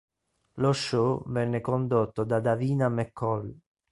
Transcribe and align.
Lo 0.53 0.73
show 0.73 1.21
venne 1.27 1.61
condotto 1.61 2.23
da 2.23 2.39
Davina 2.39 2.89
McCall. 2.89 3.55